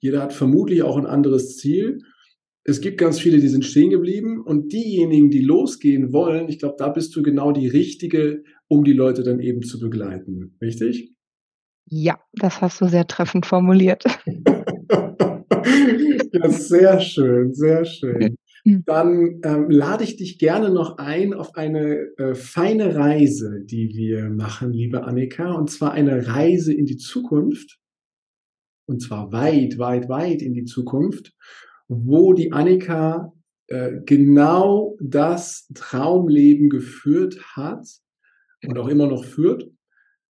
Jeder 0.00 0.22
hat 0.22 0.32
vermutlich 0.32 0.82
auch 0.82 0.98
'n 0.98 1.06
anderes 1.06 1.56
Ziel. 1.56 2.00
Es 2.66 2.80
gibt 2.80 2.96
ganz 2.96 3.20
viele, 3.20 3.40
die 3.40 3.48
sind 3.48 3.64
stehen 3.64 3.90
geblieben 3.90 4.40
und 4.40 4.72
diejenigen, 4.72 5.30
die 5.30 5.42
losgehen 5.42 6.12
wollen, 6.12 6.48
ich 6.48 6.58
glaube, 6.58 6.76
da 6.78 6.88
bist 6.88 7.14
du 7.14 7.22
genau 7.22 7.52
die 7.52 7.68
Richtige, 7.68 8.42
um 8.68 8.84
die 8.84 8.94
Leute 8.94 9.22
dann 9.22 9.38
eben 9.38 9.62
zu 9.62 9.78
begleiten. 9.78 10.56
Richtig? 10.62 11.14
Ja, 11.86 12.18
das 12.32 12.62
hast 12.62 12.80
du 12.80 12.88
sehr 12.88 13.06
treffend 13.06 13.46
formuliert. 13.46 14.04
Ja, 16.32 16.50
sehr 16.50 17.00
schön, 17.00 17.54
sehr 17.54 17.84
schön. 17.84 18.36
Dann, 18.64 19.40
ähm, 19.44 19.70
lade 19.70 20.04
ich 20.04 20.16
dich 20.16 20.38
gerne 20.38 20.70
noch 20.70 20.98
ein 20.98 21.32
auf 21.32 21.54
eine, 21.54 22.08
äh, 22.18 22.34
feine 22.34 22.96
Reise, 22.96 23.62
die 23.64 23.90
wir 23.94 24.30
machen, 24.30 24.72
liebe 24.72 25.04
Annika, 25.04 25.52
und 25.52 25.70
zwar 25.70 25.92
eine 25.92 26.26
Reise 26.26 26.74
in 26.74 26.86
die 26.86 26.96
Zukunft. 26.96 27.78
Und 28.86 29.00
zwar 29.00 29.32
weit, 29.32 29.78
weit, 29.78 30.08
weit 30.08 30.42
in 30.42 30.54
die 30.54 30.64
Zukunft, 30.64 31.32
wo 31.88 32.32
die 32.32 32.52
Annika, 32.52 33.32
äh, 33.68 33.92
genau 34.04 34.96
das 35.00 35.68
Traumleben 35.74 36.68
geführt 36.68 37.40
hat 37.56 37.86
und 38.66 38.78
auch 38.78 38.88
immer 38.88 39.06
noch 39.06 39.24
führt, 39.24 39.64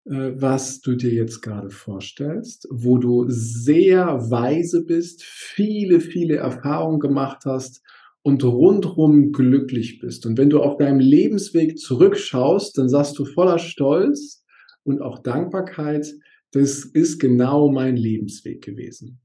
äh, 0.07 0.33
was 0.37 0.81
du 0.81 0.97
dir 0.97 1.13
jetzt 1.13 1.43
grade 1.43 1.71
vorstellst, 1.71 2.69
wo 2.71 2.99
du 2.99 3.27
sehr 3.29 4.31
weise 4.31 4.85
bist, 4.85 5.23
viele, 5.25 6.01
viele 6.01 6.37
Erfahrungen 6.37 7.01
gemacht 7.01 7.45
hast 7.47 7.83
und 8.23 8.45
rundrum 8.45 9.33
glücklich 9.33 9.99
bist. 9.99 10.27
Und 10.27 10.39
wenn 10.39 10.51
du 10.51 10.61
auf 10.61 10.77
deinem 10.79 11.01
Lebensweg 11.01 11.79
zurückschaust, 11.79 12.77
dann 12.79 12.89
sagst 12.89 13.19
du 13.19 13.25
voller 13.25 13.59
Stolz 13.59 14.45
und 14.85 15.01
auch 15.03 15.23
Dankbarkeit: 15.23 16.13
„Das 16.53 16.85
ist 16.85 17.19
genau 17.19 17.71
mein 17.71 17.97
Lebensweg 17.97 18.63
gewesen.“ 18.63 19.21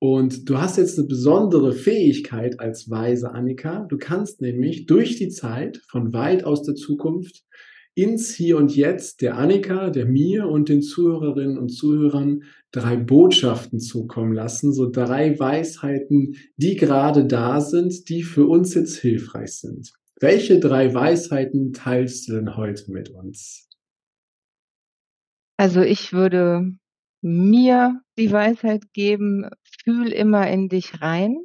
Und 0.00 0.48
du 0.48 0.58
hast 0.58 0.76
jetzt 0.76 0.96
'ne 0.96 1.04
besondere 1.04 1.72
Fähigkeit 1.72 2.60
als 2.60 2.88
weise 2.88 3.32
Annika. 3.32 3.84
Du 3.88 3.98
kannst 3.98 4.40
nämlich 4.40 4.86
durch 4.86 5.16
die 5.16 5.28
Zeit 5.28 5.78
von 5.88 6.12
weit 6.12 6.44
aus 6.44 6.62
der 6.62 6.76
Zukunft 6.76 7.42
ins 7.96 8.32
Hier 8.32 8.58
und 8.58 8.76
Jetzt 8.76 9.22
der 9.22 9.36
Annika, 9.36 9.90
der 9.90 10.06
mir 10.06 10.46
und 10.46 10.68
den 10.68 10.82
Zuhörerinnen 10.82 11.58
und 11.58 11.70
Zuhörern 11.70 12.44
3 12.70 12.96
Botschaften 12.96 13.80
zukommen 13.80 14.34
lassen, 14.34 14.72
so 14.72 14.88
3 14.88 15.36
Weisheiten, 15.40 16.36
die 16.56 16.76
grade 16.76 17.26
da 17.26 17.60
sind, 17.60 18.08
die 18.08 18.22
für 18.22 18.46
uns 18.46 18.74
jetzt 18.74 18.98
hilfreich 18.98 19.54
sind. 19.54 19.92
Welche 20.20 20.60
3 20.60 20.94
Weisheiten 20.94 21.72
teilst 21.72 22.28
du 22.28 22.34
denn 22.34 22.56
heute 22.56 22.92
mit 22.92 23.10
uns? 23.10 23.68
Also, 25.60 25.82
ich 25.82 26.12
würde 26.12 26.78
mir 27.22 28.00
die 28.18 28.32
Weisheit 28.32 28.92
geben: 28.94 29.48
„Fühl 29.84 30.12
immer 30.12 30.48
in 30.50 30.68
dich 30.68 31.00
rein, 31.02 31.38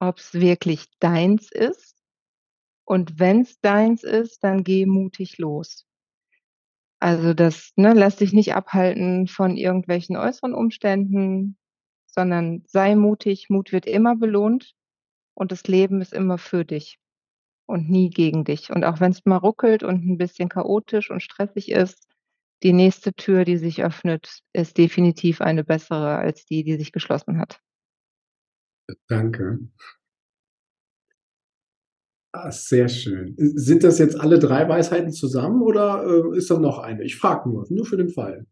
ob's 0.00 0.34
wirklich 0.34 0.86
deins 1.00 1.50
ist. 1.52 1.96
Und 2.86 3.18
wenn's 3.20 3.60
deins 3.60 4.04
ist, 4.04 4.44
dann 4.44 4.64
geh 4.64 4.86
mutig 4.86 5.38
los.“ 5.38 5.82
Also, 7.02 7.32
das 7.32 7.72
ne, 7.76 7.94
lass 7.94 8.16
dich 8.16 8.34
nicht 8.34 8.54
abhalten 8.54 9.26
von 9.26 9.56
irgendwelchen 9.56 10.16
äußeren 10.18 10.52
Umständen, 10.54 11.56
sondern 12.06 12.62
sei 12.66 12.94
mutig. 12.94 13.46
Mut 13.48 13.72
wird 13.72 13.86
immer 13.86 14.16
belohnt 14.16 14.74
und 15.34 15.52
das 15.52 15.64
Leben 15.68 16.00
ist 16.02 16.12
immer 16.14 16.38
für 16.38 16.64
dich 16.64 16.98
und 17.66 17.90
nie 17.90 18.10
gegen 18.10 18.44
dich. 18.44 18.70
Und 18.70 18.84
auch 18.84 19.00
wenn's 19.00 19.24
mal 19.26 19.38
ruckelt 19.38 19.82
und 19.84 20.04
'n 20.04 20.18
bisschen 20.18 20.48
chaotisch 20.50 21.10
und 21.10 21.22
stressig 21.22 21.70
ist, 21.70 22.08
die 22.62 22.72
nächste 22.72 23.12
Tür, 23.14 23.44
die 23.44 23.56
sich 23.56 23.82
öffnet, 23.82 24.40
ist 24.52 24.76
definitiv 24.78 25.40
eine 25.40 25.64
bessere 25.64 26.16
als 26.16 26.44
die, 26.44 26.62
die 26.64 26.76
sich 26.76 26.92
geschlossen 26.92 27.38
hat. 27.38 27.60
Danke. 29.08 29.58
Ah, 32.32 32.50
sehr 32.52 32.88
schön. 32.88 33.34
Sind 33.36 33.82
das 33.82 33.98
jetzt 33.98 34.18
alle 34.20 34.38
3 34.38 34.68
Weisheiten 34.68 35.10
zusammen 35.12 35.62
oder, 35.62 36.04
äh, 36.32 36.36
ist 36.38 36.50
da 36.50 36.58
noch 36.58 36.78
eine? 36.78 37.02
Ich 37.02 37.16
frage 37.16 37.48
nur, 37.48 37.66
nur 37.70 37.84
für 37.84 37.96
den 37.96 38.08
Fall. 38.10 38.46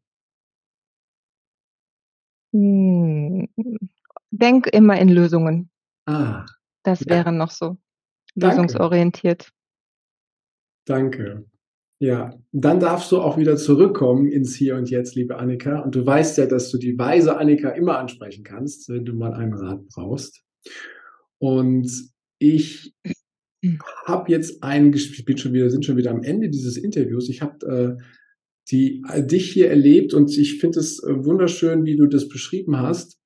Hm, 2.52 3.48
denk 4.30 4.66
immer 4.68 4.98
in 4.98 5.08
Lösungen. 5.08 5.70
Ah, 6.06 6.46
Das 6.82 7.00
ja. 7.00 7.06
wäre 7.10 7.32
noch 7.32 7.50
so 7.50 7.76
Danke. 8.34 8.56
lösungsorientiert. 8.56 9.50
Danke. 10.86 11.44
Ja, 12.00 12.38
dann 12.52 12.78
darfst 12.78 13.10
du 13.10 13.18
auch 13.20 13.36
wieder 13.38 13.56
zurückkommen 13.56 14.28
ins 14.28 14.54
Hier 14.54 14.76
und 14.76 14.88
Jetzt, 14.88 15.16
liebe 15.16 15.36
Annika. 15.36 15.80
Und 15.80 15.96
du 15.96 16.06
weißt 16.06 16.38
ja, 16.38 16.46
dass 16.46 16.70
du 16.70 16.78
die 16.78 16.96
weise 16.96 17.36
Annika 17.36 17.70
immer 17.70 17.98
ansprechen 17.98 18.44
kannst, 18.44 18.88
wenn 18.88 19.04
du 19.04 19.14
mal 19.14 19.32
einen 19.34 19.54
Rat 19.54 19.84
brauchst. 19.88 20.44
Und 21.38 21.90
ich 22.38 22.94
habe 24.06 24.30
jetzt 24.30 24.62
ein 24.62 24.92
Gesch 24.92 25.18
ich 25.18 25.24
bin 25.24 25.38
schon 25.38 25.52
wieder 25.52 25.70
sind 25.70 25.84
schon 25.84 25.96
wieder 25.96 26.12
am 26.12 26.22
Ende 26.22 26.48
dieses 26.48 26.76
Interviews. 26.76 27.28
Ich 27.28 27.42
habe, 27.42 27.98
äh, 27.98 28.02
die 28.70 29.02
äh, 29.10 29.26
dich 29.26 29.50
hier 29.50 29.68
erlebt 29.68 30.14
und 30.14 30.36
ich 30.36 30.60
finde 30.60 30.78
es, 30.78 31.02
äh, 31.02 31.24
wunderschön, 31.24 31.84
wie 31.84 31.96
du 31.96 32.06
das 32.06 32.28
beschrieben 32.28 32.78
hast, 32.78 33.18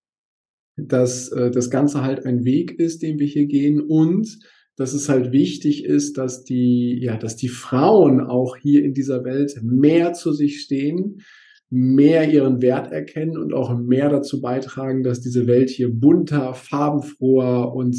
dass, 0.77 1.29
äh, 1.29 1.51
das 1.51 1.69
Ganze 1.69 2.03
halt 2.03 2.25
ein 2.25 2.45
Weg 2.45 2.79
ist, 2.79 3.03
den 3.03 3.19
wir 3.19 3.27
hier 3.27 3.45
gehen 3.45 3.83
und 3.83 4.39
dass 4.77 4.95
es 4.95 5.09
halt 5.09 5.33
wichtig 5.33 5.85
ist, 5.85 6.19
dass 6.19 6.45
die 6.45 6.99
ja, 7.01 7.17
dass 7.17 7.37
die 7.37 7.49
Frauen 7.49 8.21
auch 8.21 8.57
hier 8.57 8.85
in 8.85 8.95
dieser 8.95 9.25
Welt 9.25 9.59
mehr 9.63 10.13
zu 10.15 10.33
sich 10.33 10.61
stehen, 10.61 11.23
mehr 11.71 12.31
ihren 12.31 12.61
Wert 12.61 12.93
erkennen 12.93 13.39
und 13.39 13.55
auch 13.55 13.77
mehr 13.79 14.11
dazu 14.11 14.41
beitragen, 14.41 15.03
dass 15.03 15.21
diese 15.21 15.47
Welt 15.47 15.71
hier 15.71 15.91
bunter, 15.91 16.55
farbenfroher 16.55 17.75
und 17.75 17.97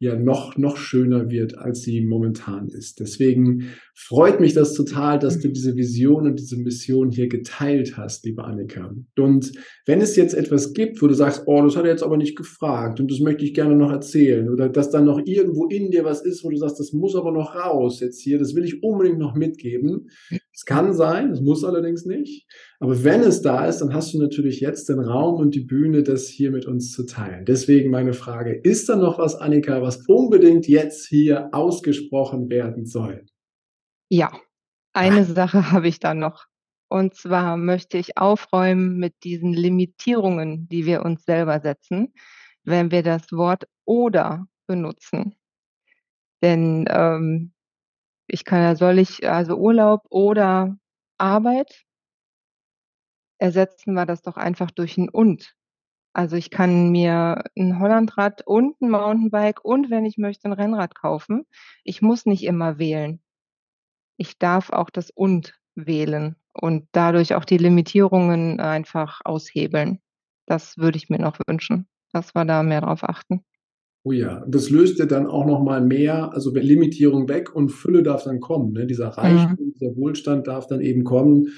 ja 0.00 0.16
noch 0.16 0.56
noch 0.56 0.78
schöner 0.78 1.30
wird, 1.30 1.58
als 1.58 1.82
sie 1.82 2.00
momentan 2.00 2.68
ist. 2.68 3.00
Deswegen 3.00 3.66
freut 3.94 4.40
mich 4.40 4.54
das 4.54 4.72
total, 4.72 5.18
dass 5.18 5.38
du 5.40 5.48
diese 5.48 5.76
Vision 5.76 6.26
und 6.26 6.40
diese 6.40 6.56
Mission 6.56 7.10
hier 7.10 7.28
geteilt 7.28 7.98
hast, 7.98 8.24
liebe 8.24 8.42
Annika. 8.42 8.94
Und 9.18 9.52
wenn 9.84 10.00
es 10.00 10.16
jetzt 10.16 10.34
etwas 10.34 10.72
gibt, 10.72 11.02
wo 11.02 11.06
du 11.06 11.14
sagst: 11.14 11.42
„Oh, 11.46 11.62
das 11.62 11.76
hat 11.76 11.84
er 11.84 11.90
jetzt 11.90 12.02
aber 12.02 12.16
nicht 12.16 12.34
gefragt 12.34 12.98
und 12.98 13.10
das 13.10 13.20
möchte 13.20 13.44
ich 13.44 13.52
gerne 13.52 13.76
noch 13.76 13.92
erzählen“, 13.92 14.48
oder 14.48 14.70
dass 14.70 14.90
da 14.90 15.02
noch 15.02 15.20
irgendwo 15.26 15.66
in 15.66 15.90
dir 15.90 16.04
was 16.04 16.24
ist, 16.24 16.42
wo 16.44 16.48
du 16.50 16.56
sagst: 16.56 16.80
„Das 16.80 16.92
muss 16.92 17.14
aber 17.14 17.30
noch 17.30 17.54
raus 17.54 18.00
jetzt 18.00 18.22
hier, 18.22 18.38
das 18.38 18.54
will 18.54 18.64
ich 18.64 18.82
unbedingt 18.82 19.18
noch 19.18 19.34
mitgeben.“ 19.34 20.08
Es 20.52 20.64
kann 20.64 20.92
sein, 20.94 21.30
es 21.30 21.40
muss 21.40 21.64
allerdings 21.64 22.04
nicht. 22.04 22.46
Aber 22.80 23.04
wenn 23.04 23.20
es 23.20 23.40
da 23.40 23.66
ist, 23.66 23.78
dann 23.78 23.94
hast 23.94 24.14
du 24.14 24.18
natürlich 24.18 24.60
jetzt 24.60 24.88
den 24.88 24.98
Raum 24.98 25.40
und 25.40 25.54
die 25.54 25.60
Bühne, 25.60 26.02
das 26.02 26.26
hier 26.28 26.50
mit 26.50 26.66
uns 26.66 26.92
zu 26.92 27.04
teilen. 27.04 27.44
Deswegen 27.44 27.90
meine 27.90 28.14
Frage: 28.14 28.58
Ist 28.62 28.88
da 28.88 28.96
noch 28.96 29.18
was, 29.18 29.36
Annika, 29.36 29.82
was 29.82 29.89
unbedingt 30.08 30.68
jetzt 30.68 31.06
hier 31.08 31.48
ausgesprochen 31.52 32.48
werden 32.50 32.86
soll? 32.86 33.24
Ja, 34.12 34.32
eine 34.92 35.24
Sache 35.24 35.70
habe 35.72 35.86
ich 35.86 36.00
da 36.00 36.14
noch. 36.14 36.46
Und 36.88 37.14
zwar 37.14 37.56
möchte 37.56 37.96
ich 37.96 38.18
aufräumen 38.18 38.98
mit 38.98 39.22
diesen 39.22 39.52
Limitierungen, 39.54 40.68
die 40.68 40.84
wir 40.84 41.04
uns 41.04 41.24
selber 41.24 41.60
setzen, 41.60 42.12
wenn 42.64 42.90
wir 42.90 43.04
das 43.04 43.30
Wort 43.32 43.68
„oder“ 43.84 44.46
benutzen. 44.66 45.36
Denn, 46.42 46.86
ähm, 46.88 47.52
ich 48.28 48.44
kann 48.44 48.62
ja 48.62 48.76
soll 48.76 48.98
ich 49.00 49.28
also 49.28 49.56
Urlaub 49.56 50.02
oder 50.10 50.76
Arbeit? 51.18 51.84
Ersetzen 53.40 53.94
wir 53.94 54.04
das 54.04 54.20
doch 54.20 54.36
einfach 54.36 54.70
durch 54.70 54.98
'n 54.98 55.08
„und“. 55.08 55.54
Also, 56.16 56.34
ich 56.36 56.50
kann 56.50 56.90
mir 56.90 57.44
'n 57.56 57.78
Hollandrad 57.78 58.42
und 58.46 58.74
'n 58.82 58.90
Mountainbike 58.90 59.64
und, 59.64 59.90
wenn 59.90 60.04
ich 60.04 60.18
möchte, 60.18 60.48
'n 60.48 60.52
Rennrad 60.52 60.94
kaufen. 60.96 61.46
Ich 61.84 62.02
muss 62.02 62.26
nicht 62.26 62.42
immer 62.44 62.78
wählen. 62.78 63.20
Ich 64.18 64.38
darf 64.38 64.70
auch 64.70 64.90
das 64.90 65.10
„und“ 65.10 65.54
wählen 65.76 66.36
und 66.54 66.88
dadurch 66.92 67.34
auch 67.34 67.44
die 67.46 67.58
Limitierungen 67.58 68.60
einfach 68.60 69.20
aushebeln. 69.24 70.00
Das 70.46 70.78
würde 70.78 70.98
ich 70.98 71.10
mir 71.10 71.18
noch 71.20 71.38
wünschen, 71.48 71.88
dass 72.12 72.34
wir 72.34 72.44
da 72.46 72.62
mehr 72.64 72.82
drauf 72.82 73.04
achten. 73.04 73.44
Oh 74.06 74.12
ja, 74.12 74.42
das 74.48 74.70
löst 74.70 74.98
ja 74.98 75.04
dann 75.04 75.26
auch 75.26 75.44
noch 75.44 75.62
mal 75.62 75.82
mehr 75.82 76.32
also 76.32 76.54
Limitierung 76.54 77.28
weg 77.28 77.54
und 77.54 77.68
Fülle 77.68 78.02
darf 78.02 78.24
dann 78.24 78.40
kommen, 78.40 78.72
ne? 78.72 78.86
Dieser 78.86 79.08
Mhm. 79.22 79.58
Reichtum, 79.58 79.72
dieser 79.74 79.94
Wohlstand 79.94 80.46
darf 80.46 80.66
dann 80.66 80.80
eben 80.80 81.04
kommen, 81.04 81.48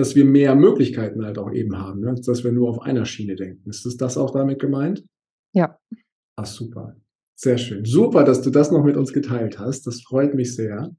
dass 0.00 0.16
wir 0.16 0.24
mehr 0.24 0.54
Möglichkeiten 0.54 1.24
halt 1.24 1.36
auch 1.36 1.52
eben 1.52 1.76
haben, 1.76 2.00
ne, 2.00 2.14
dass 2.24 2.42
wir 2.42 2.52
nur 2.52 2.70
auf 2.70 2.80
einer 2.80 3.04
Schiene 3.04 3.36
denken. 3.36 3.68
Ist 3.68 3.84
das 3.84 3.98
das 3.98 4.16
auch 4.16 4.30
damit 4.30 4.58
gemeint? 4.58 5.04
Ja. 5.54 5.78
Ah, 6.36 6.46
super. 6.46 6.96
Sehr 7.36 7.58
schön. 7.58 7.84
Super, 7.84 8.24
dass 8.24 8.40
du 8.40 8.48
das 8.48 8.70
noch 8.70 8.82
mit 8.82 8.96
uns 8.96 9.12
geteilt 9.12 9.58
hast. 9.58 9.86
Das 9.86 10.00
freut 10.00 10.34
mich 10.34 10.54
sehr. 10.56 10.90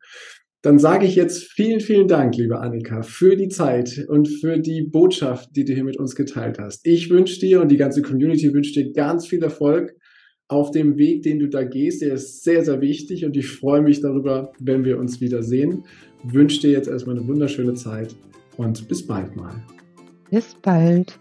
Dann 0.62 0.78
sage 0.78 1.08
ich 1.08 1.16
jetzt 1.16 1.46
vielen, 1.46 1.80
vielen 1.80 2.08
Dank, 2.08 2.38
liebe 2.38 2.60
Annika, 2.60 3.02
für 3.02 3.36
die 3.36 3.50
Zeit 3.50 4.06
und 4.08 4.28
für 4.28 4.60
die 4.60 4.84
Botschaft, 4.84 5.50
die 5.56 5.66
du 5.66 5.74
hier 5.74 5.84
mit 5.84 5.98
uns 5.98 6.16
geteilt 6.16 6.60
hast. 6.60 6.86
Ich 6.86 7.10
wünsche 7.10 7.40
dir 7.40 7.62
und 7.62 7.70
die 7.70 7.78
ganze 7.78 8.04
Community 8.04 8.54
wünscht 8.54 8.76
dir 8.76 8.94
ganz 8.94 9.26
viel 9.26 9.42
Erfolg 9.42 9.96
auf 10.48 10.70
dem 10.70 10.98
Weg, 10.98 11.24
den 11.24 11.40
du 11.40 11.50
da 11.50 11.64
gehst. 11.64 12.04
Der 12.04 12.14
ist 12.14 12.44
sehr, 12.44 12.64
sehr 12.64 12.82
wichtig 12.82 13.26
und 13.26 13.36
ich 13.36 13.48
freue 13.48 13.82
mich 13.82 14.02
darüber, 14.02 14.52
wenn 14.60 14.86
wir 14.86 15.00
uns 15.00 15.22
wiedersehen. 15.22 15.86
Wünsche 16.24 16.62
dir 16.62 16.72
jetzt 16.72 16.88
erstmal 16.88 17.18
eine 17.18 17.28
wunderschöne 17.28 17.74
Zeit 17.74 18.16
und 18.62 18.88
bis 18.88 19.06
bald 19.06 19.36
mal. 19.36 19.54
Bis 20.30 20.56
bald. 20.62 21.20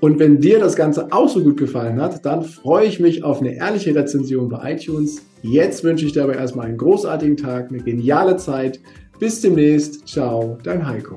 Und 0.00 0.18
wenn 0.18 0.40
dir 0.40 0.58
das 0.58 0.76
Ganze 0.76 1.12
auch 1.12 1.28
so 1.28 1.42
gut 1.42 1.56
gefallen 1.56 2.00
hat, 2.00 2.26
dann 2.26 2.42
freue 2.42 2.86
ich 2.86 3.00
mich 3.00 3.22
auf 3.22 3.40
eine 3.40 3.54
ehrliche 3.54 3.94
Rezension 3.94 4.48
bei 4.48 4.74
iTunes. 4.74 5.22
Jetzt 5.42 5.84
wünsche 5.84 6.04
ich 6.04 6.12
dir 6.12 6.24
aber 6.24 6.36
erstmal 6.36 6.66
einen 6.66 6.78
großartigen 6.78 7.36
Tag, 7.36 7.68
eine 7.70 7.78
geniale 7.78 8.36
Zeit. 8.36 8.80
Bis 9.18 9.40
demnächst. 9.40 10.06
Ciao, 10.06 10.58
dein 10.62 10.86
Heiko. 10.86 11.16